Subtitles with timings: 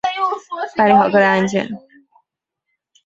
[0.75, 1.69] 办理好各类案件